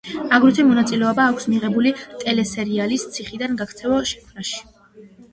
აგრეთვე 0.35 0.63
მონაწილეობა 0.67 1.25
აქვს 1.33 1.43
მიღებული 1.51 1.91
ტელესერიალის, 2.23 3.03
„ციხიდან 3.17 3.53
გაქცევა“ 3.61 3.99
შექმნაში. 4.13 4.57